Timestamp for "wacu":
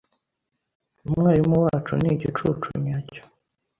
1.65-1.93